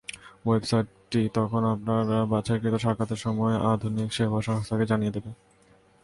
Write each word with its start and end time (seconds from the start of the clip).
ওয়েবসাইটটি 0.45 1.21
তখন 1.33 1.61
আপনার 1.73 2.05
বাছাইকৃত 2.31 2.75
সাক্ষাতের 2.75 3.19
সময় 3.25 3.55
আধুনিক 3.71 4.09
সেবা 4.13 4.39
সংস্থাকে 4.41 4.85
জানিয়ে 4.85 5.15
দেবে। 5.15 5.31